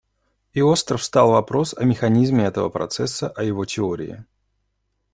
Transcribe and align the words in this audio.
И 0.53 0.63
остро 0.63 0.97
встал 0.97 1.29
вопрос 1.29 1.75
о 1.77 1.83
механизме 1.83 2.45
этого 2.45 2.69
процесса, 2.69 3.29
о 3.29 3.43
его 3.43 3.65
теории. 3.65 4.25